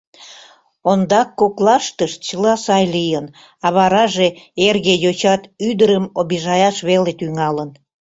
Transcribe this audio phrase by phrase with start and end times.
[0.89, 3.25] Ондак коклаштышт чыла сай лийын,
[3.65, 4.27] а вараже
[4.67, 7.69] эрге йочат ӱдырым обижаяш веле тӱҥалын.